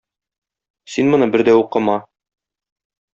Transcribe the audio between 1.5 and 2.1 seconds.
дә укыма.